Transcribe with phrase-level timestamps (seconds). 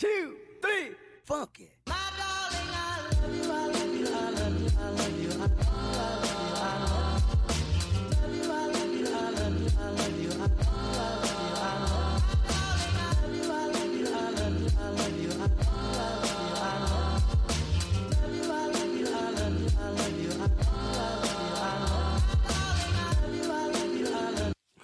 [0.00, 0.92] two, three,
[1.26, 1.68] funky.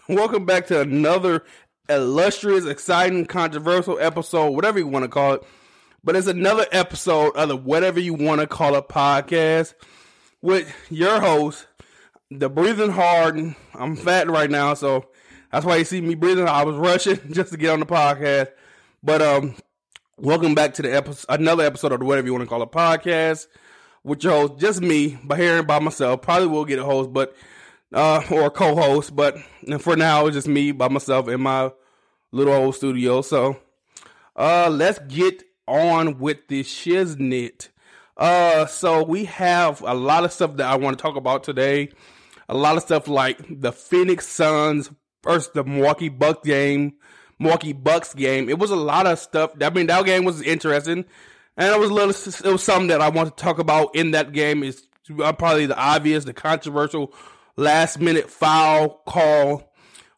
[0.08, 1.44] Welcome back to another
[1.88, 5.42] illustrious, exciting, controversial episode, whatever you want to call it.
[6.04, 9.74] But it's another episode of the whatever you want to call it podcast
[10.40, 11.66] with your host,
[12.30, 13.54] the breathing hard.
[13.74, 15.06] I'm fat right now, so
[15.50, 16.46] that's why you see me breathing.
[16.46, 18.48] I was rushing just to get on the podcast.
[19.02, 19.56] But um,
[20.16, 22.70] welcome back to the episode, another episode of the whatever you want to call it
[22.70, 23.46] podcast
[24.04, 26.22] with your host, just me, by here by myself.
[26.22, 27.34] Probably will get a host, but
[27.92, 29.38] uh, or co-host, but
[29.80, 31.70] for now it's just me by myself in my
[32.32, 33.22] little old studio.
[33.22, 33.58] So,
[34.34, 37.68] uh, let's get on with this shiznit.
[38.16, 41.90] Uh, so we have a lot of stuff that I want to talk about today.
[42.48, 44.90] A lot of stuff like the Phoenix Suns
[45.22, 46.94] versus the Milwaukee Bucks game,
[47.38, 48.48] Milwaukee Bucks game.
[48.48, 49.52] It was a lot of stuff.
[49.60, 51.04] I mean, that game was interesting,
[51.56, 52.10] and it was a little.
[52.10, 54.62] It was something that I want to talk about in that game.
[54.62, 57.12] Is probably the obvious, the controversial
[57.56, 59.72] last minute foul call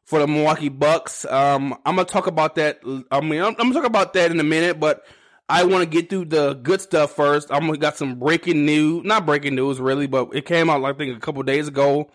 [0.04, 1.24] for the Milwaukee Bucks.
[1.24, 2.80] Um, I'm gonna talk about that.
[3.10, 5.04] I mean, I'm, I'm gonna talk about that in a minute, but
[5.48, 7.48] I want to get through the good stuff first.
[7.50, 10.92] I'm gonna got some breaking news, not breaking news really, but it came out I
[10.92, 12.10] think a couple days ago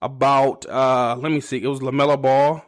[0.00, 0.66] about.
[0.66, 2.64] uh Let me see, it was Lamelo Ball.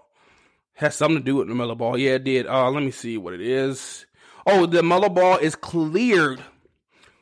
[0.75, 1.99] Has something to do with Lamelo Ball.
[1.99, 2.47] Yeah, it did.
[2.47, 4.07] Uh, let me see what it is.
[4.47, 6.43] Oh, the Lamelo Ball is cleared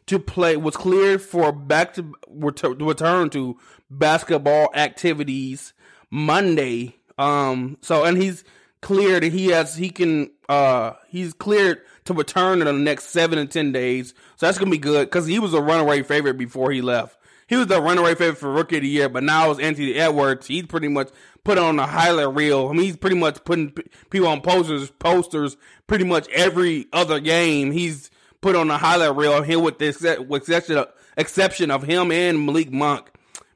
[0.07, 3.57] to play was cleared for back to return to
[3.91, 5.73] basketball activities
[6.11, 6.97] Monday.
[7.19, 8.45] Um, so and he's
[8.81, 9.25] cleared.
[9.25, 13.51] and He has he can uh he's cleared to return in the next seven and
[13.51, 14.15] ten days.
[14.37, 17.19] So that's gonna be good because he was a runaway favorite before he left.
[17.47, 20.47] He was the runaway favorite for rookie of the year, but now it's Anthony Edwards.
[20.47, 21.09] He's pretty much
[21.43, 22.69] put on a highlight reel.
[22.69, 23.75] I mean, he's pretty much putting
[24.09, 25.57] people on posters, posters,
[25.89, 27.73] pretty much every other game.
[27.73, 28.09] He's
[28.41, 32.71] put on a highlight reel here with with exception of, exception of him and Malik
[32.71, 33.11] Monk.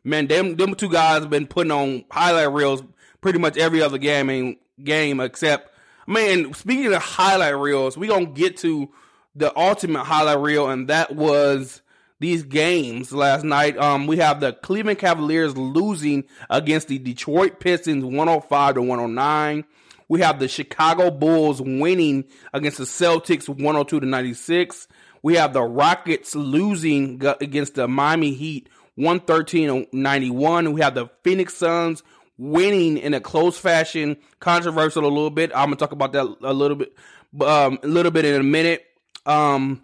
[0.05, 2.83] Man, them them two guys have been putting on highlight reels
[3.21, 5.73] pretty much every other game game except
[6.07, 6.53] man.
[6.53, 8.91] Speaking of highlight reels, we gonna get to
[9.35, 11.81] the ultimate highlight reel, and that was
[12.21, 13.77] these games last night.
[13.79, 19.65] Um, we have the Cleveland Cavaliers losing against the Detroit Pistons, 105 to 109.
[20.09, 24.87] We have the Chicago Bulls winning against the Celtics 102 to 96.
[25.23, 30.73] We have the Rockets losing against the Miami Heat 113 to 91.
[30.73, 32.03] We have the Phoenix Suns
[32.37, 35.51] winning in a close fashion, controversial a little bit.
[35.55, 36.95] I'm gonna talk about that a little bit,
[37.41, 38.85] um, a little bit in a minute.
[39.27, 39.83] Um,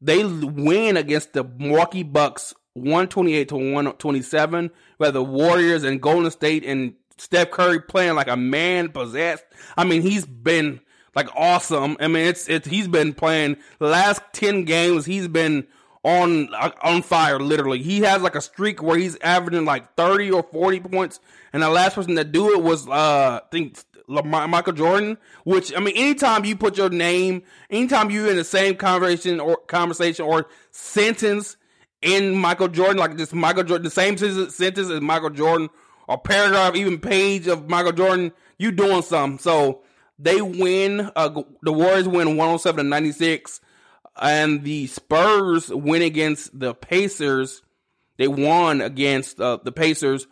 [0.00, 4.70] they win against the Milwaukee Bucks 128 to 127.
[4.98, 9.44] We have the Warriors and Golden State and Steph Curry playing like a man possessed.
[9.76, 10.80] I mean, he's been
[11.14, 11.96] like awesome.
[11.98, 15.06] I mean, it's it's he's been playing the last ten games.
[15.06, 15.66] He's been
[16.06, 17.40] on on fire.
[17.40, 21.18] Literally, he has like a streak where he's averaging like thirty or forty points.
[21.52, 25.18] And the last person to do it was uh, I think Michael Jordan.
[25.44, 29.56] Which I mean, anytime you put your name, anytime you're in the same conversation or
[29.56, 31.56] conversation or sentence
[32.02, 35.70] in Michael Jordan, like just Michael Jordan, the same sentence as Michael Jordan
[36.06, 39.40] or paragraph, even page of Michael Jordan, you doing something.
[39.40, 39.82] So
[40.20, 41.10] they win.
[41.16, 43.60] Uh, the Warriors win 107 to 96,
[44.20, 47.62] and the Spurs win against the Pacers.
[48.18, 50.26] They won against uh, the Pacers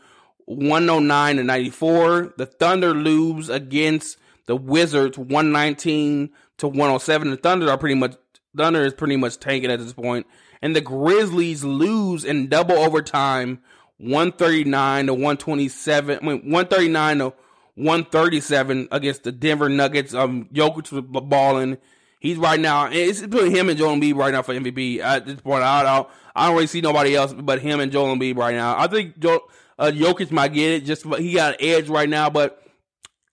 [0.46, 2.34] 109 to 94.
[2.36, 7.30] The Thunder lose against the Wizards 119 to 107.
[7.30, 8.16] The Thunder are pretty much
[8.56, 10.26] Thunder is pretty much tanking at this point.
[10.62, 13.60] and the Grizzlies lose in double overtime
[13.98, 16.18] 139 to 127.
[16.18, 17.32] I mean, 139 to
[17.74, 20.14] 137 against the Denver Nuggets.
[20.14, 21.78] Um, Jokic was balling.
[22.24, 22.88] He's right now.
[22.90, 24.98] It's between him and Joel Embiid right now for MVP.
[25.00, 28.16] At this point, I don't, I don't really see nobody else but him and Joel
[28.16, 28.78] Embiid right now.
[28.78, 29.42] I think Joel,
[29.78, 30.86] uh, Jokic might get it.
[30.86, 32.62] Just he got an edge right now, but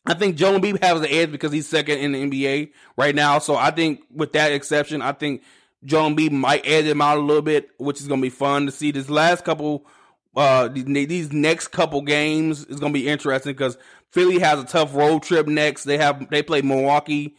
[0.05, 3.39] I think Joel Embiid has an edge because he's second in the NBA right now.
[3.39, 5.43] So I think with that exception, I think
[5.85, 8.65] Joel Embiid might edge him out a little bit, which is going to be fun
[8.65, 8.91] to see.
[8.91, 9.85] This last couple
[10.35, 13.77] uh, these next couple games is going to be interesting because
[14.09, 15.85] Philly has a tough road trip next.
[15.85, 17.37] They have they play Milwaukee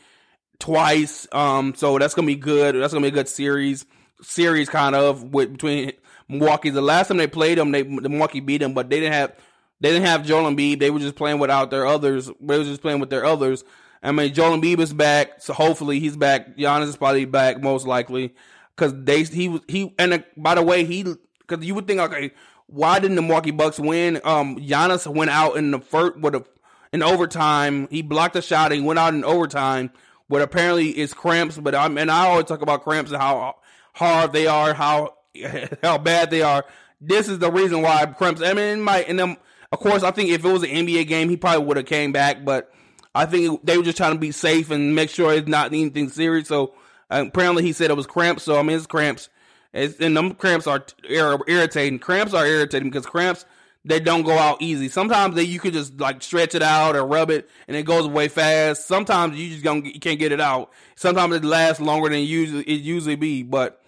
[0.62, 2.76] twice, um, so that's to be good.
[2.76, 3.84] That's to be a good series
[4.22, 5.92] series kind of with between
[6.28, 6.70] Milwaukee.
[6.70, 9.36] The last time they played them, they the Milwaukee beat them, but they didn't have
[9.80, 10.78] they didn't have Joel Embiid.
[10.78, 12.30] They were just playing without their others.
[12.40, 13.64] They were just playing with their others.
[14.02, 16.56] I mean, Joel Embiid is back, so hopefully he's back.
[16.56, 18.34] Giannis is probably back, most likely,
[18.74, 19.94] because they he was he.
[19.98, 22.32] And uh, by the way, he because you would think okay,
[22.66, 24.20] why didn't the Milwaukee Bucks win?
[24.24, 26.44] Um, Giannis went out in the first with a
[26.92, 27.88] in overtime.
[27.90, 28.72] He blocked a shot.
[28.72, 29.90] He went out in overtime.
[30.32, 31.58] But apparently it's cramps.
[31.58, 33.56] But I'm and I always talk about cramps and how
[33.93, 35.12] hard they are, how
[35.82, 36.64] how bad they are.
[37.02, 38.40] This is the reason why cramps.
[38.40, 39.37] I mean, might and then
[39.70, 42.12] of course I think if it was an NBA game, he probably would have came
[42.12, 42.46] back.
[42.46, 42.73] But
[43.14, 46.08] I think they were just trying to be safe and make sure it's not anything
[46.08, 46.49] serious.
[46.49, 46.73] So
[47.11, 48.43] apparently he said it was cramps.
[48.43, 49.29] So I mean it's cramps.
[49.75, 51.99] It's, and them cramps are irritating.
[51.99, 53.44] Cramps are irritating because cramps
[53.84, 54.88] they don't go out easy.
[54.88, 58.06] Sometimes that you could just like stretch it out or rub it and it goes
[58.06, 58.87] away fast.
[58.87, 60.70] Sometimes you just don't, you can't get it out.
[60.94, 63.82] Sometimes it lasts longer than usually it usually be, but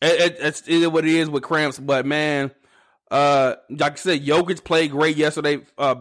[0.00, 1.78] it, it, it's what it is with cramps.
[1.78, 2.52] But man,
[3.10, 5.58] uh, like I said, Jokic played great yesterday.
[5.76, 5.96] Uh,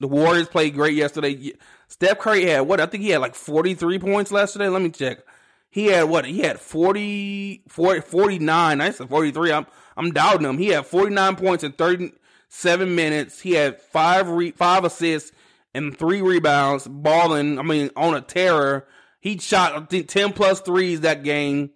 [0.00, 1.52] the Warriors played great yesterday.
[1.88, 2.80] Steph Curry had what?
[2.80, 4.68] I think he had like 43 points yesterday.
[4.68, 5.18] Let me check.
[5.70, 6.24] He had what?
[6.24, 8.80] He had 40, 40 49.
[8.80, 9.52] I said 43.
[9.52, 10.58] I'm I'm doubting him.
[10.58, 12.12] He had 49 points and 30
[12.54, 13.40] seven minutes.
[13.40, 15.32] He had five re- five assists
[15.74, 17.58] and three rebounds, balling.
[17.58, 18.86] I mean, on a terror.
[19.20, 21.70] He shot I think ten plus threes that game.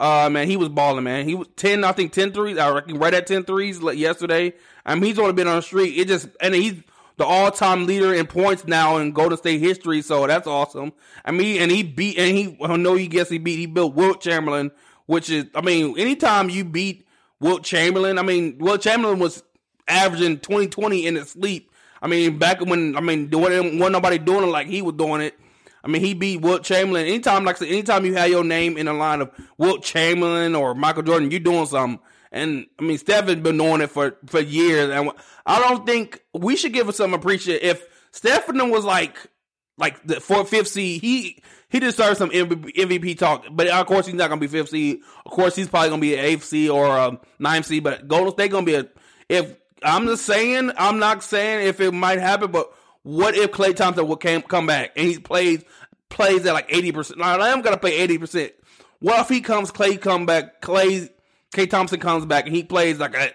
[0.00, 1.26] Uh, man, he was balling, man.
[1.26, 2.56] He was 10, I think 10 threes.
[2.56, 4.54] I reckon right at 10 threes yesterday.
[4.86, 5.98] I mean, he's only been on the street.
[5.98, 6.80] It just, and he's
[7.16, 10.00] the all time leader in points now in Golden State history.
[10.02, 10.92] So that's awesome.
[11.24, 13.94] I mean, and he beat, and he, I know he guess he beat, he built
[13.94, 14.70] Wilt Chamberlain,
[15.06, 17.04] which is, I mean, anytime you beat
[17.40, 19.42] Wilt Chamberlain, I mean, Wilt Chamberlain was
[19.88, 21.72] averaging 2020 in his sleep.
[22.00, 25.38] I mean, back when, I mean, wasn't nobody doing it like he was doing it.
[25.82, 27.06] I mean, he beat Wilt Chamberlain.
[27.06, 30.54] Anytime, like I said, anytime you have your name in the line of Wilt Chamberlain
[30.54, 32.00] or Michael Jordan, you're doing something.
[32.30, 34.90] And I mean, Steph has been doing it for, for years.
[34.90, 35.10] And
[35.46, 37.66] I don't think we should give him some appreciation.
[37.66, 39.16] If Stephen was like,
[39.78, 43.46] like the fourth, fifth seed, he, he deserves some MVP talk.
[43.50, 45.00] But of course, he's not to be fifth seed.
[45.24, 47.84] Of course, he's probably to be an eighth seed or a ninth seed.
[47.84, 48.88] But Golden State to be a,
[49.28, 52.72] if, I'm just saying, I'm not saying if it might happen, but
[53.02, 55.64] what if Klay Thompson would came, come back and he plays,
[56.08, 57.16] plays at like 80%?
[57.16, 58.52] Now, I am going to play 80%.
[59.00, 61.08] What if he comes, Klay come back, Clay,
[61.52, 63.34] Klay Thompson comes back and he plays like at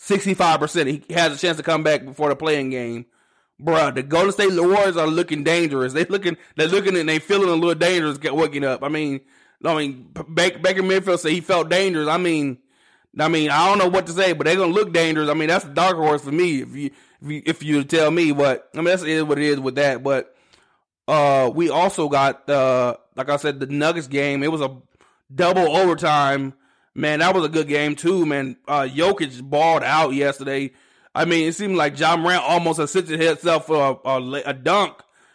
[0.00, 1.04] 65%.
[1.06, 3.06] He has a chance to come back before the playing game.
[3.60, 5.92] Bruh, the Golden State Warriors are looking dangerous.
[5.92, 8.84] They looking, they're looking and they feeling a little dangerous waking up.
[8.84, 9.20] I mean,
[9.64, 12.06] I mean, Baker Mayfield said he felt dangerous.
[12.06, 12.58] I mean,
[13.18, 15.30] I mean, I don't know what to say, but they're gonna look dangerous.
[15.30, 16.62] I mean, that's the dark horse for me.
[16.62, 16.90] If you,
[17.22, 19.76] if you, if you tell me, but I mean, that's is what it is with
[19.76, 20.02] that.
[20.02, 20.34] But
[21.06, 24.42] uh, we also got uh, like I said, the Nuggets game.
[24.42, 24.76] It was a
[25.34, 26.54] double overtime
[26.98, 28.56] Man, that was a good game too, man.
[28.66, 30.72] Uh, Jokic balled out yesterday.
[31.14, 34.94] I mean, it seemed like Ja Morant almost assisted himself for a, a, a, dunk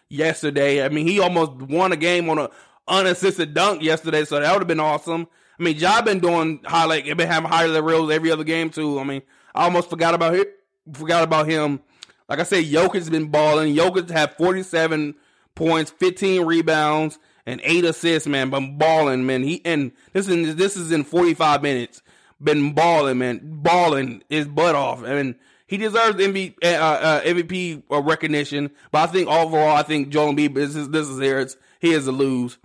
[0.09, 0.83] yesterday.
[0.83, 2.49] I mean, he almost won a game on a
[2.85, 5.29] unassisted dunk yesterday, so that would have been awesome.
[5.59, 8.99] I mean, Ja been doing highlight, been having highlight reels every other game too.
[8.99, 9.21] I mean,
[9.53, 10.59] I almost forgot about it.
[10.93, 11.79] Forgot about him.
[12.27, 13.75] Like I said, Jokic's been balling.
[13.75, 15.15] Jokic had 47
[15.55, 18.49] points, 15 rebounds, and eight assists, man.
[18.49, 19.43] But balling, man.
[19.43, 22.01] He and this is this is in 45 minutes.
[22.41, 23.39] Been balling, man.
[23.43, 25.03] Balling his butt off.
[25.03, 25.35] I mean,
[25.67, 28.71] he deserves MVP, uh, uh, MVP recognition.
[28.91, 30.55] But I think overall, I think Joel Embiid.
[30.55, 31.39] This is this is here.
[31.39, 32.57] It's he is a lose.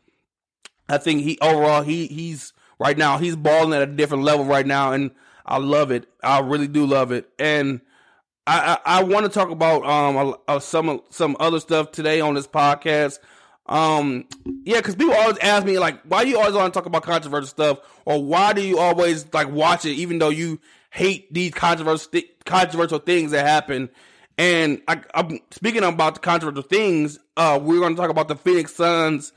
[0.89, 4.67] I think he overall he he's right now he's balling at a different level right
[4.67, 5.11] now, and
[5.45, 6.09] I love it.
[6.23, 7.81] I really do love it, and.
[8.51, 12.33] I, I, I want to talk about um uh, some some other stuff today on
[12.33, 13.19] this podcast.
[13.69, 14.25] Um,
[14.65, 17.03] yeah, because people always ask me like, why do you always want to talk about
[17.03, 20.61] controversial stuff, or why do you always like watch it, even though you
[20.91, 23.91] hate these controversial th- controversial things that happen?
[24.39, 27.19] And I, am speaking about the controversial things.
[27.37, 29.33] Uh, we're going to talk about the Phoenix Suns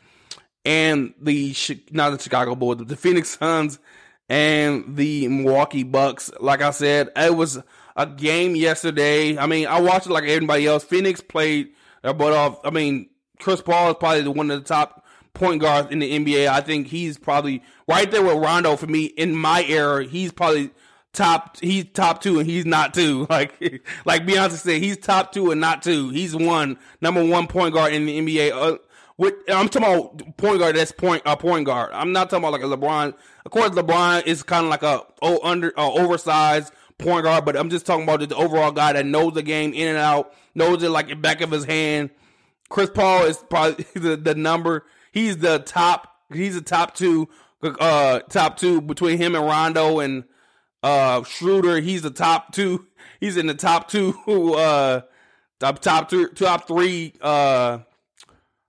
[0.66, 1.56] and the
[1.92, 3.80] not the Chicago Bulls, the Phoenix Suns
[4.30, 6.32] and the Milwaukee Bucks.
[6.40, 7.60] Like I said, it was
[7.96, 9.38] a game yesterday.
[9.38, 10.84] I mean, I watched it like everybody else.
[10.84, 12.60] Phoenix played their butt off.
[12.64, 16.48] I mean, Chris Paul is probably one of the top point guards in the NBA.
[16.48, 20.06] I think he's probably right there with Rondo for me in my era.
[20.06, 20.72] He's probably
[21.14, 21.60] top.
[21.60, 23.28] He's top two, and he's not two.
[23.30, 23.54] Like
[24.06, 26.10] like Beyonce said, he's top two and not two.
[26.10, 28.52] He's one number one point guard in the NBA.
[28.52, 28.78] Uh,
[29.18, 30.76] with, I'm talking about point guard.
[30.76, 31.92] That's point uh, point guard.
[31.94, 33.14] I'm not talking about like a LeBron.
[33.46, 37.56] Of course, LeBron is kind of like a oh, under uh, oversized point guard, but
[37.56, 40.82] I'm just talking about the overall guy that knows the game in and out, knows
[40.84, 42.10] it like the back of his hand
[42.72, 44.86] Chris Paul is probably the, the number.
[45.12, 46.16] He's the top.
[46.34, 47.30] He's the top two.
[47.62, 50.24] Uh, top two between him and Rondo and
[50.84, 51.80] uh Schroeder.
[51.80, 52.88] He's the top two.
[53.20, 54.16] He's in the top two.
[54.28, 55.02] Uh,
[55.60, 57.14] top top two, top three.
[57.22, 57.80] Uh,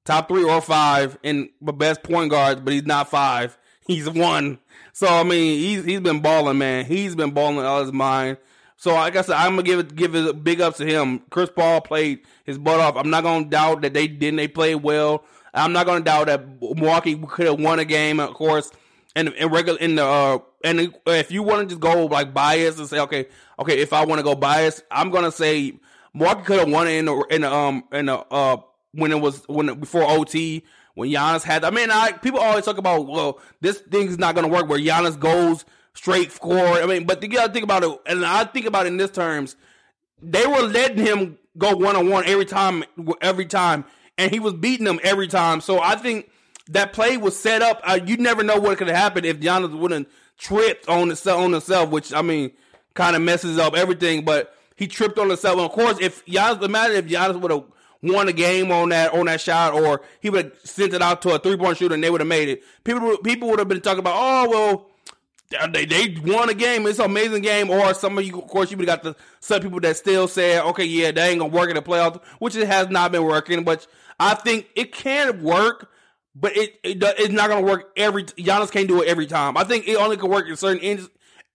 [0.05, 3.59] top three or five in the best point guards, but he's not five.
[3.87, 4.61] He's one.
[4.93, 6.85] So I mean, he's he's been balling, man.
[6.85, 8.37] He's been balling out of his mind.
[8.77, 11.21] So like I said, I'm gonna give it give it a big ups to him.
[11.31, 12.97] Chris Paul played his butt off.
[12.97, 15.25] I'm not gonna doubt that they didn't they play well.
[15.53, 18.71] I'm not gonna doubt that Milwaukee could have won a game, of course.
[19.15, 22.89] And regular in the uh, and if you want to just go like bias and
[22.89, 23.27] say okay,
[23.59, 25.75] okay, if I want to go bias, I'm gonna say
[26.15, 28.59] Milwaukee could have won it in the in the um in the uh
[28.93, 30.65] when it was when before OT
[30.95, 31.65] when Giannis had.
[31.65, 35.19] I mean, I people always talk about well, this thing's not gonna work where Giannis
[35.19, 35.65] goes
[35.95, 36.83] straight forward.
[36.83, 39.11] I mean, but you gotta think about it, and I think about it in this
[39.11, 39.57] terms.
[40.23, 42.85] They were letting him go one on one every time,
[43.21, 43.85] every time,
[44.17, 45.61] and he was beating them every time.
[45.61, 46.31] So I think
[46.69, 47.81] that play was set up.
[47.85, 51.53] Uh, you never know what could have happened if Giannis wouldn't tripped on the on
[51.53, 52.53] himself, which I mean,
[52.95, 54.25] kind of messes up everything.
[54.25, 55.57] But he tripped on himself.
[55.57, 57.65] And of course, if Giannis, imagine if Giannis would have
[58.03, 61.23] won a game on that on that shot, or he would have sent it out
[61.23, 62.63] to a three point shooter and they would have made it.
[62.85, 64.87] People people would have been talking about, oh well,
[65.71, 66.87] they they won a game.
[66.87, 67.71] It's an amazing game.
[67.71, 70.29] Or some of you, of course, you would have got the some people that still
[70.29, 73.25] say, okay, yeah, they ain't gonna work in the playoffs, which it has not been
[73.25, 73.65] working.
[73.65, 73.87] But
[74.19, 75.89] I think it can work.
[76.35, 78.25] But it, it it's not gonna work every.
[78.25, 79.57] Giannis can't do it every time.
[79.57, 80.81] I think it only can work in certain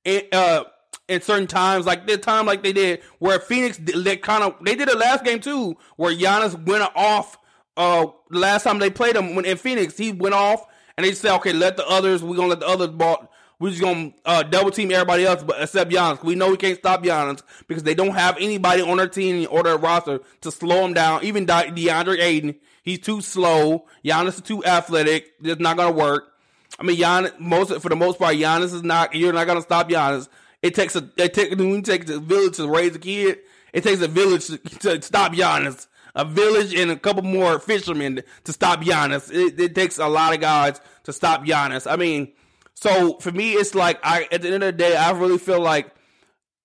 [0.06, 0.66] in, uh
[1.08, 4.76] in certain times, like the time like they did where Phoenix they kind of they
[4.76, 7.38] did it last game too, where Giannis went off.
[7.76, 10.66] Uh, the last time they played him when in Phoenix, he went off
[10.98, 12.24] and they said, okay, let the others.
[12.24, 13.30] We're gonna let the others ball
[13.60, 16.24] we're just gonna uh, double team everybody else, but except Giannis.
[16.24, 19.64] We know we can't stop Giannis because they don't have anybody on their team or
[19.64, 21.24] their roster to slow him down.
[21.24, 22.56] Even De- DeAndre Ayton,
[22.88, 23.86] he's too slow.
[24.04, 25.34] Giannis is too athletic.
[25.44, 26.32] It's not gonna work.
[26.80, 29.14] I mean, Giannis most for the most part, Giannis is not.
[29.14, 30.30] You're not gonna stop Giannis.
[30.62, 33.40] It takes a it takes you take a village to raise a kid.
[33.74, 35.88] It takes a village to, to stop Giannis.
[36.16, 39.32] A village and a couple more fishermen to stop Giannis.
[39.32, 41.92] It, it takes a lot of guys to stop Giannis.
[41.92, 42.34] I mean,
[42.74, 45.60] so for me, it's like I at the end of the day, I really feel
[45.60, 45.94] like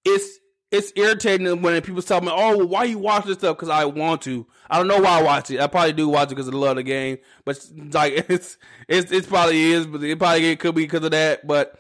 [0.05, 0.39] it's
[0.73, 3.85] it's irritating when people tell me, "Oh, well, why you watch this stuff?" Because I
[3.85, 4.47] want to.
[4.71, 5.61] I don't know why I watch it.
[5.61, 8.57] I probably do watch it because I love the game, but like it's
[8.89, 11.47] it's it probably is, but it probably it could be because of that.
[11.47, 11.79] But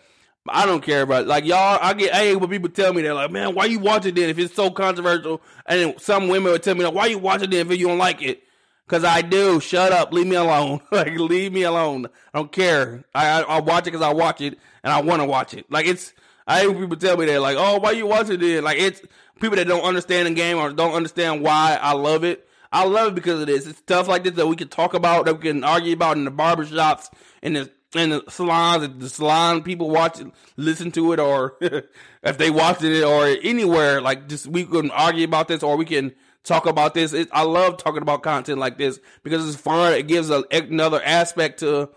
[0.48, 1.26] I don't care about it.
[1.28, 4.16] Like y'all, I get angry when people tell me they're like, "Man, why you watching
[4.16, 7.70] it if it's so controversial?" And some women would tell me, "Why you watching it
[7.70, 8.42] if you don't like it?"
[8.88, 9.58] Cause I do.
[9.58, 10.12] Shut up.
[10.12, 10.80] Leave me alone.
[10.92, 12.06] like leave me alone.
[12.34, 13.04] I don't care.
[13.14, 15.64] I I, I watch it because I watch it and I want to watch it.
[15.70, 16.12] Like it's.
[16.46, 18.64] I hear people tell me that like, oh, why you watching it?
[18.64, 19.00] Like it's
[19.40, 22.48] people that don't understand the game or don't understand why I love it.
[22.72, 23.66] I love it because of this.
[23.66, 26.24] It's stuff like this that we can talk about, that we can argue about in
[26.24, 27.10] the barbershops,
[27.42, 31.56] in the in the salons, the salon people watch it, listen to it, or
[32.22, 35.84] if they watch it or anywhere, like just we can argue about this, or we
[35.84, 36.12] can
[36.44, 37.12] talk about this.
[37.12, 39.92] It, I love talking about content like this because it's fun.
[39.92, 41.90] It gives a, another aspect to,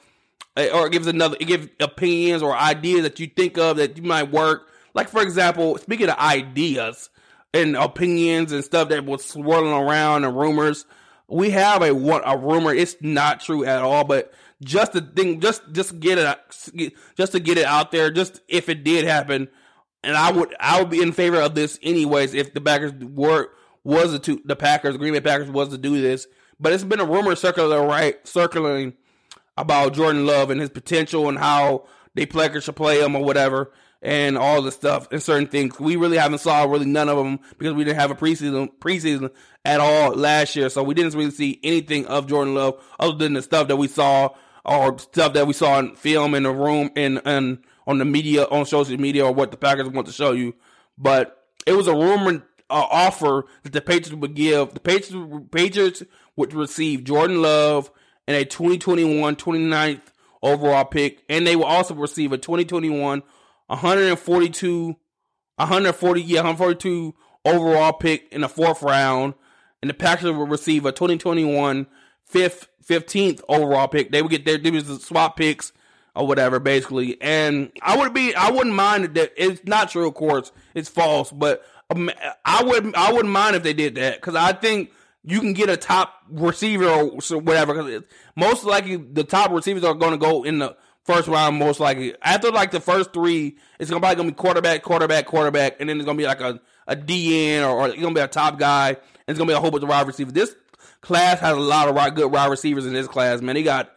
[0.57, 4.03] or it gives another, it gives opinions or ideas that you think of that you
[4.03, 4.67] might work.
[4.93, 7.09] Like for example, speaking of ideas
[7.53, 10.85] and opinions and stuff that was swirling around and rumors,
[11.27, 12.73] we have a what a rumor.
[12.73, 14.33] It's not true at all, but
[14.63, 18.69] just the thing, just just get it, just to get it out there, just if
[18.69, 19.49] it did happen.
[20.03, 23.49] And I would I would be in favor of this anyways if the backers were
[23.83, 26.27] was to the Packers, Green Bay Packers was to do this,
[26.59, 28.93] but it's been a rumor circulating right circulating
[29.57, 33.71] about Jordan Love and his potential and how they Packers should play him or whatever
[34.01, 35.79] and all the stuff and certain things.
[35.79, 39.31] We really haven't saw really none of them because we didn't have a preseason preseason
[39.63, 43.33] at all last year, so we didn't really see anything of Jordan Love other than
[43.33, 44.29] the stuff that we saw
[44.63, 48.45] or stuff that we saw in film in the room and and on the media
[48.45, 50.55] on social media or what the Packers want to show you.
[50.97, 54.73] But it was a rumor uh, offer that the Patriots would give.
[54.73, 56.03] The Patriots, Patriots
[56.35, 57.91] would receive Jordan Love
[58.27, 60.01] and a 2021 29th
[60.41, 63.23] overall pick, and they will also receive a 2021
[63.67, 64.95] 142
[65.57, 67.15] 140 yeah 142
[67.45, 69.33] overall pick in the fourth round,
[69.81, 71.87] and the Packers will receive a 2021
[72.25, 74.11] fifth 15th overall pick.
[74.11, 75.71] They would get their they swap picks
[76.15, 77.19] or whatever, basically.
[77.21, 81.31] And I would be I wouldn't mind that it's not true, of course, it's false,
[81.31, 82.09] but um,
[82.43, 84.91] I would I wouldn't mind if they did that because I think
[85.27, 87.05] you can get a top receiver or
[87.39, 88.03] whatever.
[88.35, 91.57] Most likely the top receivers are going to go in the first round.
[91.57, 95.79] Most likely after like the first three, it's gonna probably gonna be quarterback, quarterback, quarterback,
[95.79, 98.59] and then it's gonna be like a a DN or, or gonna be a top
[98.59, 100.33] guy, and it's gonna be a whole bunch of wide receivers.
[100.33, 100.55] This
[101.01, 103.41] class has a lot of good wide receivers in this class.
[103.41, 103.91] Man, they got.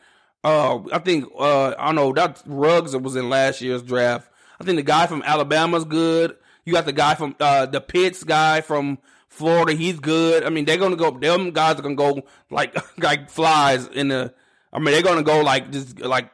[0.44, 4.30] Uh, I think uh, I don't know that Ruggs was in last year's draft.
[4.60, 6.36] I think the guy from Alabama's good.
[6.64, 8.98] You got the guy from uh, the Pitts guy from
[9.38, 10.42] Florida, he's good.
[10.42, 11.12] I mean, they're gonna go.
[11.12, 14.34] Them guys are gonna go like like flies in the.
[14.72, 16.30] I mean, they're gonna go like just like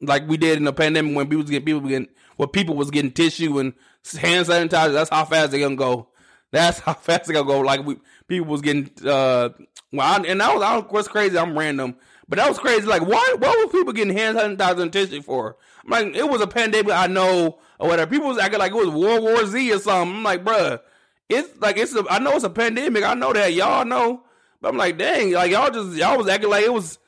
[0.00, 2.90] like we did in the pandemic when people was getting people getting when people was
[2.90, 3.74] getting tissue and
[4.18, 4.92] hand sanitizer.
[4.92, 6.08] That's how fast they're gonna go.
[6.50, 7.60] That's how fast they're gonna go.
[7.60, 9.50] Like we people was getting uh
[9.92, 11.38] well, I, and that was I was crazy.
[11.38, 11.96] I'm random,
[12.26, 12.86] but that was crazy.
[12.86, 15.56] Like what what were people getting hand sanitizer and tissue for?
[15.84, 16.92] I'm like it was a pandemic.
[16.92, 18.10] I know or whatever.
[18.10, 20.16] People was acting like it was World War Z or something.
[20.16, 20.80] I'm like, bruh,
[21.28, 23.04] it's like it's a, I know it's a pandemic.
[23.04, 24.22] I know that y'all know,
[24.60, 26.98] but I'm like, dang, like y'all just y'all was acting like it was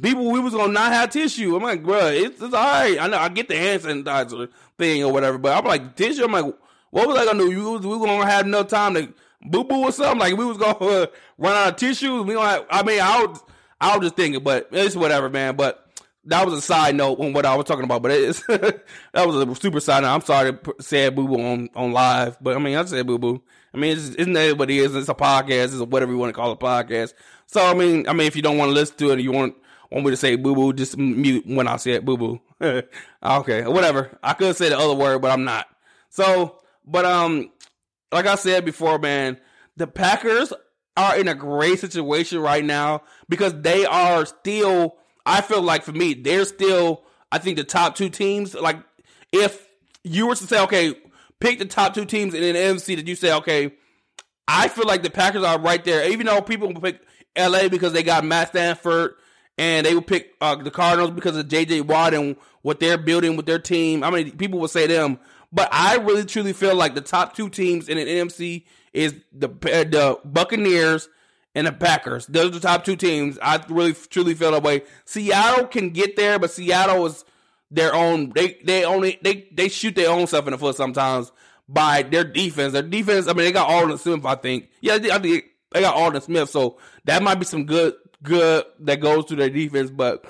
[0.00, 1.54] people we was gonna not have tissue.
[1.56, 2.98] I'm like, bruh, it's, it's all right.
[2.98, 6.24] I know I get the hand sanitizer thing or whatever, but I'm like tissue.
[6.24, 6.54] I'm like,
[6.90, 7.52] what was I gonna do?
[7.52, 10.18] You we gonna have enough time to boo boo or something?
[10.18, 11.06] Like we was gonna uh,
[11.38, 12.24] run out of tissues.
[12.24, 12.48] We gonna.
[12.48, 13.34] Have, I mean, I
[13.80, 15.56] I was just thinking, but it's whatever, man.
[15.56, 15.87] But
[16.24, 18.02] that was a side note on what I was talking about.
[18.02, 18.82] But it's that
[19.14, 20.14] was a super side note.
[20.14, 23.18] I'm sorry to say boo boo on on live, but I mean I said boo
[23.18, 23.42] boo.
[23.74, 24.94] I mean, it's, isn't that what it is?
[24.94, 25.64] It's a podcast.
[25.64, 27.12] It's whatever you want to call a podcast.
[27.46, 29.54] So I mean, I mean, if you don't want to listen to it, you want
[29.90, 32.40] want me to say boo boo, just mute when I say boo boo.
[33.22, 34.18] okay, whatever.
[34.22, 35.66] I could say the other word, but I'm not.
[36.10, 37.50] So, but um,
[38.12, 39.38] like I said before, man,
[39.76, 40.52] the Packers
[40.96, 44.96] are in a great situation right now because they are still.
[45.28, 47.04] I feel like for me, they're still.
[47.30, 48.54] I think the top two teams.
[48.54, 48.78] Like
[49.32, 49.68] if
[50.02, 50.94] you were to say, okay,
[51.40, 53.72] pick the top two teams in the NFC that you say, okay,
[54.46, 56.10] I feel like the Packers are right there.
[56.10, 57.02] Even though people will pick
[57.36, 59.14] LA because they got Matt Stafford
[59.58, 63.36] and they will pick uh, the Cardinals because of JJ Watt and what they're building
[63.36, 64.02] with their team.
[64.02, 65.18] I mean, people will say them,
[65.52, 69.48] but I really truly feel like the top two teams in the NFC is the
[69.48, 71.08] the Buccaneers
[71.54, 72.26] and the Packers.
[72.26, 73.38] Those are the top two teams.
[73.40, 74.82] I really truly feel that way.
[75.04, 77.24] Seattle can get there, but Seattle is
[77.70, 78.30] their own.
[78.30, 81.32] They they only they they shoot their own self in the foot sometimes
[81.68, 82.72] by their defense.
[82.72, 83.26] Their defense.
[83.26, 84.24] I mean, they got Aldon Smith.
[84.24, 84.68] I think.
[84.80, 86.50] Yeah, I think they got Aldon Smith.
[86.50, 90.24] So that might be some good good that goes to their defense, but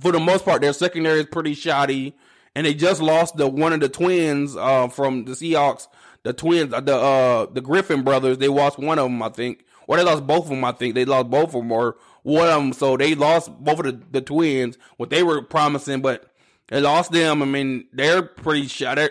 [0.00, 2.16] for the most part, their secondary is pretty shoddy.
[2.56, 5.86] And they just lost the one of the twins uh, from the Seahawks.
[6.24, 8.38] The twins, the uh, the Griffin brothers.
[8.38, 10.64] They lost one of them, I think, or they lost both of them.
[10.64, 12.72] I think they lost both of them, or one of them.
[12.72, 14.78] So they lost both of the, the twins.
[14.98, 16.32] What they were promising, but
[16.68, 17.42] they lost them.
[17.42, 18.98] I mean, they're pretty shot.
[18.98, 19.10] Their,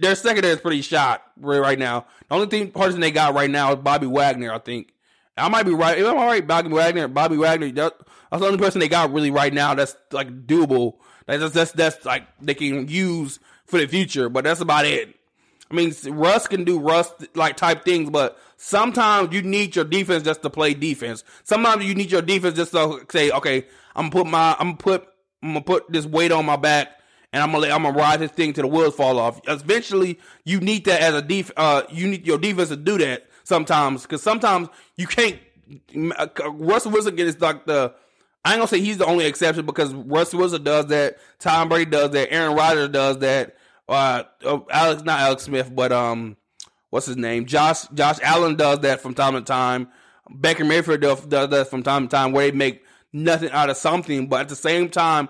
[0.00, 2.06] their secondary is pretty shot right now.
[2.30, 4.50] The only thing person they got right now is Bobby Wagner.
[4.50, 4.94] I think
[5.36, 5.98] I might be right.
[5.98, 6.46] Am I right?
[6.46, 7.06] Bobby Wagner.
[7.06, 7.70] Bobby Wagner.
[7.72, 7.92] That,
[8.30, 9.74] that's the only person they got really right now.
[9.74, 10.94] That's like doable.
[11.26, 14.30] That's that's that's like they can use for the future.
[14.30, 15.14] But that's about it.
[15.70, 20.22] I mean, Russ can do Russ like type things, but sometimes you need your defense
[20.22, 21.22] just to play defense.
[21.42, 24.76] Sometimes you need your defense just to say, okay, I'm gonna put my I'm gonna
[24.78, 25.08] put
[25.42, 26.88] I'm gonna put this weight on my back
[27.32, 29.38] and I'm gonna I'm gonna ride this thing to the wheels fall off.
[29.46, 31.50] Eventually, you need that as a def.
[31.56, 35.38] Uh, you need your defense to do that sometimes because sometimes you can't.
[35.94, 37.94] Russell Wilson gets like the.
[38.46, 41.18] I ain't gonna say he's the only exception because Russell Wilson does that.
[41.38, 42.32] Tom Brady does that.
[42.32, 43.56] Aaron Rodgers does that.
[43.88, 46.36] Uh, uh, Alex, not Alex Smith, but um,
[46.94, 47.44] what's his name?
[47.44, 49.88] Josh Josh Allen does that from time to time.
[50.38, 54.28] Baker Mayfield does, that from time to time, where they make nothing out of something,
[54.28, 55.28] but at the same time,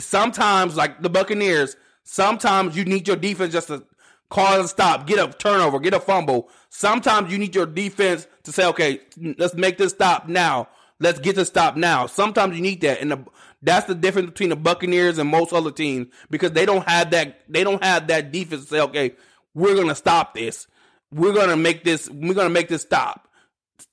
[0.00, 3.84] sometimes like the Buccaneers, sometimes you need your defense just to
[4.28, 6.48] call a stop, get a turnover, get a fumble.
[6.68, 9.02] Sometimes you need your defense to say, okay,
[9.38, 10.68] let's make this stop now.
[10.98, 12.06] Let's get the stop now.
[12.06, 13.24] Sometimes you need that, and the,
[13.62, 17.42] that's the difference between the Buccaneers and most other teams because they don't have that.
[17.48, 19.14] They don't have that defense to say, okay,
[19.54, 20.66] we're gonna stop this.
[21.12, 22.08] We're gonna make this.
[22.08, 23.28] We're gonna make this stop.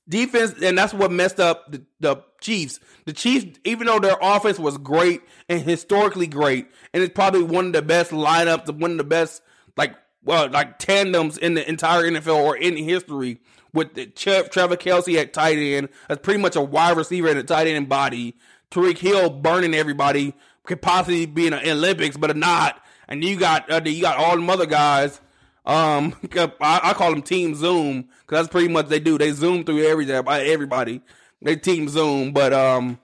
[0.08, 2.80] Defense, and that's what messed up the, the Chiefs.
[3.04, 7.66] The Chiefs, even though their offense was great and historically great, and it's probably one
[7.66, 9.42] of the best lineups, one of the best
[9.76, 13.40] like well, like tandems in the entire NFL or in history
[13.72, 15.88] with the Trevor Kelce at tight end.
[16.08, 18.36] That's pretty much a wide receiver and a tight end body.
[18.70, 22.80] Tyreek Hill burning everybody could possibly be in Olympics, but not.
[23.08, 25.20] And you got uh, you got all them other guys.
[25.66, 29.18] Um, I, I call them Team Zoom because that's pretty much they do.
[29.18, 31.02] They zoom through everything, everybody.
[31.42, 32.98] They Team Zoom, but um,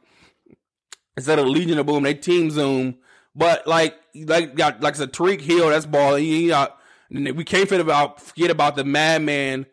[1.17, 2.97] instead of Legion of Boom, they Team Zoom.
[3.35, 6.19] But like like got like I said, Tyreek Hill, that's ball.
[6.19, 6.79] Got
[7.11, 9.67] we can't forget about forget about the madman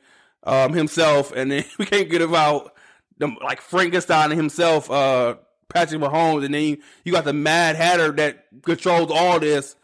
[0.44, 2.74] um, himself, and then we can't get about
[3.18, 5.36] the, like Frankenstein himself, uh,
[5.70, 9.76] Patrick Mahomes, and then you, you got the Mad Hatter that controls all this.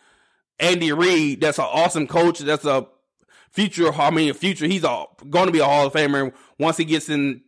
[0.60, 2.40] Andy Reid, that's an awesome coach.
[2.40, 2.88] That's a
[3.52, 3.92] future.
[3.94, 4.66] I mean, future.
[4.66, 7.42] He's going to be a Hall of Famer once he gets in,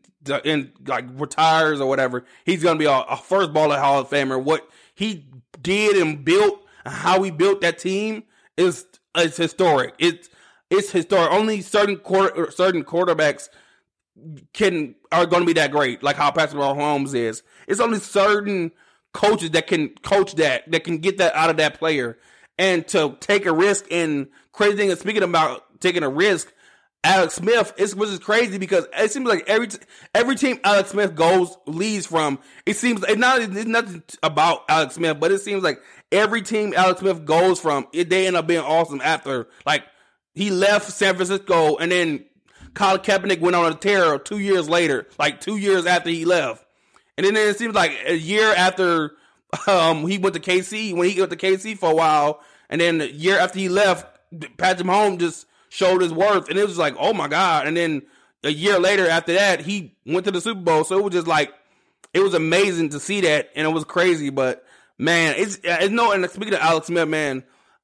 [0.44, 2.26] in like retires or whatever.
[2.46, 4.42] He's going to be a, a first ball Hall of Famer.
[4.42, 5.26] What he
[5.62, 8.24] did and built, how he built that team
[8.58, 9.94] is it's historic.
[10.00, 10.30] It's
[10.70, 11.32] it's historic.
[11.32, 13.50] Only certain quarter certain quarterbacks
[14.54, 17.44] can are going to be that great, like how Patrick Mahomes is.
[17.68, 18.72] It's only certain
[19.14, 22.18] coaches that can coach that, that can get that out of that player,
[22.62, 23.86] and to take a risk.
[23.92, 26.54] And crazy thing is, speaking about taking a risk,
[27.04, 29.68] Alex Smith is which is crazy because it seems like every
[30.14, 32.38] every team Alex Smith goes leads from.
[32.68, 35.80] It seems it's not it's nothing about Alex Smith, but it seems like
[36.12, 39.48] every team Alex Smith goes from, it, they end up being awesome after.
[39.66, 39.84] Like
[40.36, 42.26] he left San Francisco and then
[42.76, 46.64] Colin Kaepernick went on a tear two years later, like two years after he left.
[47.18, 49.14] And then it seems like a year after
[49.68, 53.02] um, he went to KC, when he went to KC for a while, and then
[53.02, 54.08] a year after he left,
[54.58, 57.68] Patrick Mahomes just showed his worth, and it was like, oh my god!
[57.68, 58.02] And then
[58.44, 60.84] a year later, after that, he went to the Super Bowl.
[60.84, 61.54] So it was just like,
[62.14, 64.30] it was amazing to see that, and it was crazy.
[64.30, 64.66] But
[64.98, 66.12] man, it's uh, it's no.
[66.14, 67.44] And speaking of Alex Smith, man,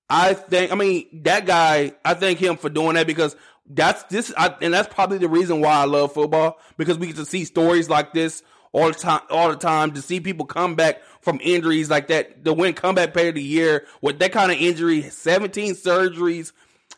[0.09, 1.93] I think I mean that guy.
[2.03, 3.35] I thank him for doing that because
[3.69, 7.17] that's this, I, and that's probably the reason why I love football because we get
[7.17, 9.21] to see stories like this all the time.
[9.29, 13.11] All the time to see people come back from injuries like that, the win comeback
[13.11, 16.53] player of the year with that kind of injury, seventeen surgeries,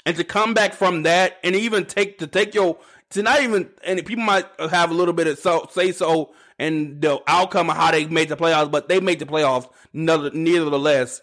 [0.06, 2.78] and to come back from that, and even take to take your
[3.10, 7.02] to not even and people might have a little bit of so say so and
[7.02, 11.22] the outcome of how they made the playoffs, but they made the playoffs nevertheless.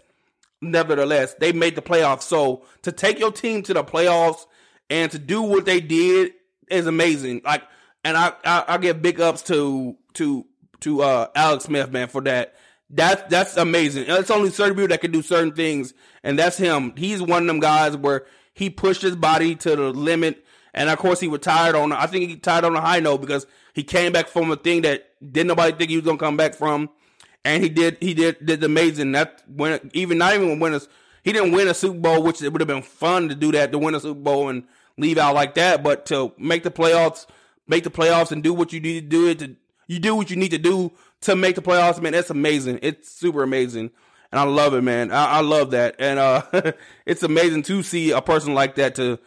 [0.61, 2.23] Nevertheless, they made the playoffs.
[2.23, 4.47] So to take your team to the playoffs
[4.91, 6.33] and to do what they did
[6.69, 7.43] is amazing.
[7.45, 7.63] Like,
[8.03, 10.45] and I I, I give big ups to to
[10.81, 12.57] to uh, Alex Smith, man, for that.
[12.89, 14.05] That's that's amazing.
[14.07, 16.93] It's only certain people that can do certain things, and that's him.
[16.97, 20.99] He's one of them guys where he pushed his body to the limit, and of
[20.99, 21.93] course he retired on.
[21.93, 24.83] I think he retired on a high note because he came back from a thing
[24.83, 26.89] that didn't nobody think he was gonna come back from,
[27.45, 27.99] and he did.
[28.01, 29.13] He did did amazing.
[29.13, 30.81] That when even not even win a
[31.25, 33.73] he didn't win a Super Bowl, which it would have been fun to do that
[33.73, 34.63] to win a Super Bowl and
[34.97, 37.27] leave out like that, but to make the playoffs,
[37.67, 39.57] make the playoffs and do what you need to do it to
[39.89, 42.13] you do what you need to do to make the playoffs, man.
[42.13, 42.81] That's amazing.
[42.83, 43.91] It's super amazing.
[44.33, 45.13] And I love it, man.
[45.13, 45.97] I, I love that.
[45.99, 46.43] And uh
[47.07, 49.19] it's amazing to see a person like that to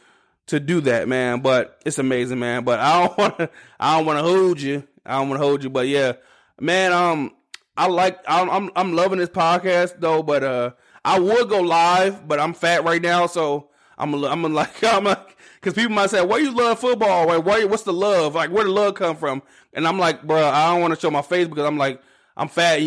[0.48, 1.42] to do that, man.
[1.42, 2.64] But it's amazing, man.
[2.64, 3.50] But I don't wanna
[3.80, 4.88] I don't wanna hold you.
[5.06, 5.70] I don't wanna hold you.
[5.70, 6.14] But yeah.
[6.60, 7.34] Man, um
[7.78, 10.72] I like I'm I'm, I'm loving this podcast though, but uh
[11.04, 15.06] I would go live, but I'm fat right now, so I'm a, I'm like I'm
[15.06, 17.28] like because people might say, "Why you love football?
[17.28, 17.64] Like, why?
[17.66, 18.36] What's the love?
[18.36, 19.42] Like, where the love come from?"
[19.74, 22.02] And I'm like, bro, I don't want to show my face because I'm like,
[22.36, 22.80] I'm fat.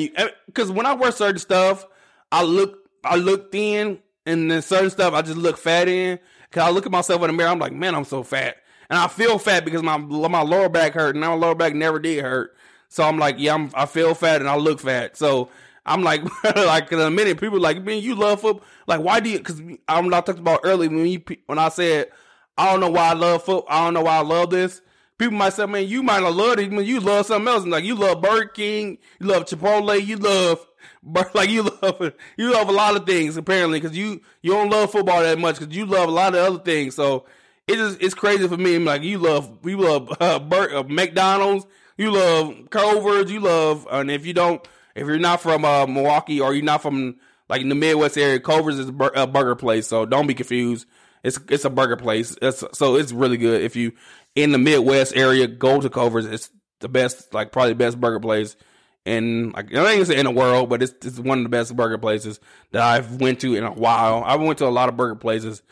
[0.47, 1.87] Because when I wear certain stuff,
[2.31, 6.19] I look, I look thin, and then certain stuff I just look fat in.
[6.51, 8.59] Cause I look at myself in the mirror, I'm like, man, I'm so fat,
[8.91, 11.99] and I feel fat because my my lower back hurt, and my lower back never
[11.99, 12.55] did hurt.
[12.93, 15.17] So I'm like, yeah, I'm, I feel fat and I look fat.
[15.17, 15.49] So
[15.87, 16.23] I'm like,
[16.57, 18.67] like in a minute, people like, man, you love football.
[18.87, 19.39] Like, why do you?
[19.39, 22.11] Because I'm not talking about early when you when I said
[22.57, 23.65] I don't know why I love foot.
[23.69, 24.81] I don't know why I love this.
[25.19, 27.65] People might say, man, you might not love it when you love something else.
[27.65, 30.67] Like you love Burger King, you love Chipotle, you love
[31.35, 34.91] like you love you love a lot of things apparently because you you don't love
[34.91, 36.95] football that much because you love a lot of other things.
[36.95, 37.27] So
[37.67, 38.79] it is it's crazy for me.
[38.79, 44.11] Like you love you love uh, Bur- uh, McDonald's, you love Culver's, you love and
[44.11, 47.17] if you don't if you're not from uh, Milwaukee or you're not from
[47.49, 49.87] like in the Midwest area, Culver's is a burger place.
[49.87, 50.87] So don't be confused.
[51.23, 52.37] It's it's a burger place.
[52.43, 53.63] It's, so it's really good.
[53.63, 53.93] If you
[54.35, 56.27] in the Midwest area, go to Culver's.
[56.27, 58.57] It's the best, like probably the best burger place
[59.05, 61.75] in like I ain't say in the world, but it's it's one of the best
[61.75, 64.23] burger places that I've went to in a while.
[64.25, 65.63] I went to a lot of burger places,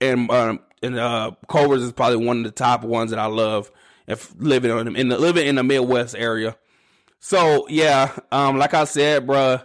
[0.00, 3.70] and um, and uh, Culver's is probably one of the top ones that I love.
[4.06, 6.56] If living in, in the living in the Midwest area,
[7.20, 9.64] so yeah, um, like I said, bruh,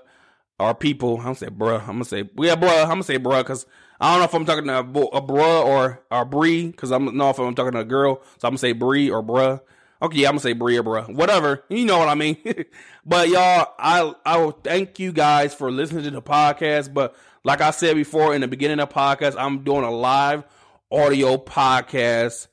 [0.60, 3.44] our people, I'm gonna say bruh, I'm gonna say yeah, bruh, I'm gonna say bruh,
[3.44, 3.66] cause
[4.00, 7.18] I don't know if I'm talking to a, a bruh or a Bree, because I'm
[7.18, 8.22] know if I'm talking to a girl.
[8.38, 9.60] So I'm to say Bree or bruh.
[10.02, 11.14] Okay, yeah, I'm to say Bree or bruh.
[11.14, 11.66] Whatever.
[11.68, 12.38] You know what I mean.
[13.06, 16.94] but y'all, I, I will thank you guys for listening to the podcast.
[16.94, 20.46] But like I said before in the beginning of the podcast, I'm doing a live
[20.90, 22.48] audio podcast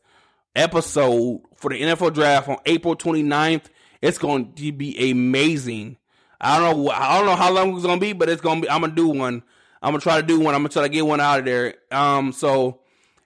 [0.56, 3.66] episode for the NFL draft on April 29th.
[4.02, 5.96] It's going to be amazing.
[6.40, 6.90] I don't know.
[6.90, 8.70] I don't know how long it's going to be, but it's going to be.
[8.70, 9.44] I'm going to do one
[9.82, 10.54] I'm gonna try to do one.
[10.54, 11.74] I'm gonna try to get one out of there.
[11.90, 12.80] Um, so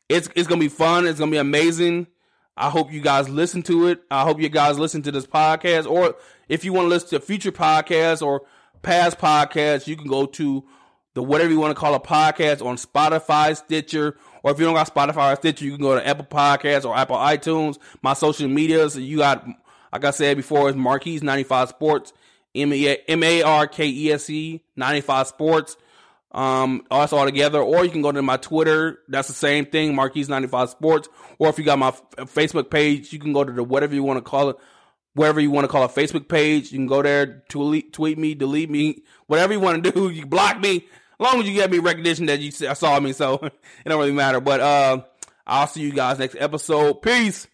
[0.09, 1.07] it's it's gonna be fun.
[1.07, 2.07] It's gonna be amazing.
[2.57, 4.03] I hope you guys listen to it.
[4.11, 6.17] I hope you guys listen to this podcast, or
[6.49, 8.43] if you want to listen to future podcasts or
[8.83, 10.65] past podcasts, you can go to
[11.15, 14.75] the whatever you want to call a podcast on Spotify, Stitcher, or if you don't
[14.75, 17.79] got Spotify or Stitcher, you can go to Apple Podcasts or Apple iTunes.
[18.03, 19.47] My social medias, you got,
[19.93, 22.13] like I said before, is Markese ninety five Sports,
[22.55, 25.77] M A R K E S E ninety five Sports.
[26.33, 29.01] Um, us all together, or you can go to my Twitter.
[29.09, 31.09] That's the same thing, Markese95 Sports.
[31.39, 34.05] Or if you got my f- Facebook page, you can go to the whatever you
[34.05, 34.57] want to call it,
[35.15, 36.71] wherever you want to call a Facebook page.
[36.71, 40.09] You can go there, tweet, tweet me, delete me, whatever you want to do.
[40.15, 40.85] You block me, as
[41.19, 43.13] long as you get me recognition that you saw me.
[43.13, 43.53] So it
[43.87, 44.41] don't really matter.
[44.41, 45.03] But uh,
[45.47, 47.03] I'll see you guys next episode.
[47.03, 47.49] Peace.